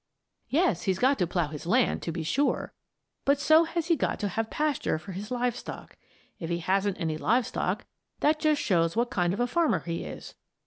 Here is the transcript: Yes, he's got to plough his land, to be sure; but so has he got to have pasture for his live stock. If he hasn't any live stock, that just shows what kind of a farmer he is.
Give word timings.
Yes, 0.49 0.81
he's 0.85 0.97
got 0.97 1.19
to 1.19 1.27
plough 1.27 1.49
his 1.49 1.67
land, 1.67 2.01
to 2.01 2.11
be 2.11 2.23
sure; 2.23 2.73
but 3.23 3.39
so 3.39 3.65
has 3.65 3.85
he 3.85 3.95
got 3.95 4.19
to 4.21 4.29
have 4.29 4.49
pasture 4.49 4.97
for 4.97 5.11
his 5.11 5.29
live 5.29 5.55
stock. 5.55 5.95
If 6.39 6.49
he 6.49 6.57
hasn't 6.57 6.99
any 6.99 7.17
live 7.19 7.45
stock, 7.45 7.85
that 8.21 8.39
just 8.39 8.59
shows 8.63 8.95
what 8.95 9.11
kind 9.11 9.31
of 9.31 9.39
a 9.39 9.45
farmer 9.45 9.81
he 9.81 10.03
is. 10.03 10.33